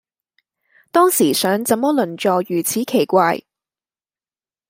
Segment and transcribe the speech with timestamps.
[0.89, 3.43] 當時想怎麼鄰座如此奇怪